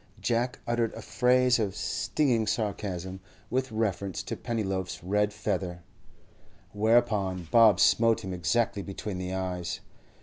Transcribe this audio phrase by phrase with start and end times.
[0.19, 3.19] Jack uttered a phrase of stinging sarcasm
[3.51, 5.83] with reference to Pennyloaf's red feather;
[6.71, 9.79] whereupon Bob smote him exactly between the eyes.